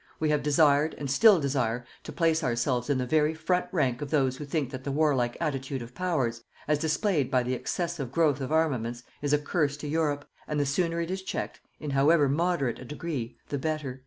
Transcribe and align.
We 0.19 0.31
have 0.31 0.41
desired 0.41 0.95
and 0.97 1.11
still 1.11 1.39
desire 1.39 1.85
to 2.05 2.11
place 2.11 2.43
ourselves 2.43 2.89
in 2.89 2.97
the 2.97 3.05
very 3.05 3.35
front 3.35 3.67
rank 3.71 4.01
of 4.01 4.09
those 4.09 4.37
who 4.37 4.45
think 4.45 4.71
that 4.71 4.83
the 4.83 4.91
warlike 4.91 5.37
attitude 5.39 5.83
of 5.83 5.93
powers, 5.93 6.43
as 6.67 6.79
displayed 6.79 7.29
by 7.29 7.43
the 7.43 7.53
excessive 7.53 8.11
growth 8.11 8.41
of 8.41 8.51
armaments 8.51 9.03
is 9.21 9.31
a 9.31 9.37
curse 9.37 9.77
to 9.77 9.87
Europe, 9.87 10.27
and 10.47 10.59
the 10.59 10.65
sooner 10.65 11.01
it 11.01 11.11
is 11.11 11.21
checked, 11.21 11.61
in 11.79 11.91
however 11.91 12.27
moderate 12.27 12.79
a 12.79 12.83
degree, 12.85 13.37
the 13.49 13.59
better. 13.59 13.99